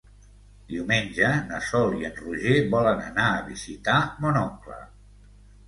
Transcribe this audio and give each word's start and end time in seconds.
Diumenge 0.71 1.29
na 1.51 1.59
Sol 1.67 1.93
i 1.99 2.09
en 2.09 2.17
Roger 2.23 2.57
volen 2.73 3.05
anar 3.13 3.29
a 3.37 3.45
visitar 3.53 4.01
mon 4.25 4.43
oncle. 4.45 4.83